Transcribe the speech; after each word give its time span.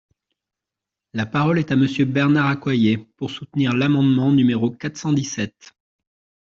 La 1.13 1.27
parole 1.27 1.59
est 1.59 1.71
à 1.71 1.75
Monsieur 1.75 2.05
Bernard 2.05 2.47
Accoyer, 2.47 2.97
pour 3.17 3.29
soutenir 3.29 3.75
l’amendement 3.75 4.31
numéro 4.31 4.71
quatre 4.71 4.97
cent 4.97 5.13
dix-sept. 5.13 5.75